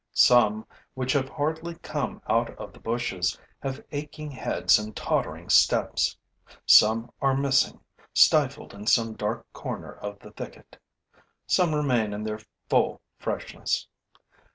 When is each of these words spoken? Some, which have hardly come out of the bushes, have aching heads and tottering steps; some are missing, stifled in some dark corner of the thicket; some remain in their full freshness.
Some, 0.13 0.65
which 0.95 1.13
have 1.13 1.29
hardly 1.29 1.75
come 1.75 2.23
out 2.27 2.49
of 2.57 2.73
the 2.73 2.79
bushes, 2.79 3.37
have 3.59 3.85
aching 3.91 4.31
heads 4.31 4.79
and 4.79 4.95
tottering 4.95 5.47
steps; 5.47 6.17
some 6.65 7.11
are 7.21 7.37
missing, 7.37 7.81
stifled 8.11 8.73
in 8.73 8.87
some 8.87 9.13
dark 9.13 9.45
corner 9.53 9.93
of 9.93 10.17
the 10.17 10.31
thicket; 10.31 10.79
some 11.45 11.75
remain 11.75 12.13
in 12.13 12.23
their 12.23 12.39
full 12.67 12.99
freshness. 13.19 13.87